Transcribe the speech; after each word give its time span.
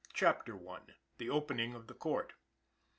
CHAPTER 0.15 0.55
I. 0.67 0.79
THE 1.19 1.29
OPENING 1.29 1.75
OF 1.75 1.85
THE 1.85 1.93
COURT. 1.93 2.33